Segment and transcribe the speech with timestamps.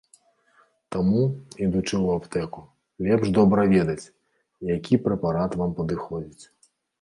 [0.93, 1.19] Таму,
[1.65, 2.63] ідучы ў аптэку,
[3.09, 4.05] лепш добра ведаць,
[4.73, 6.43] які прэпарат вам падыходзіць.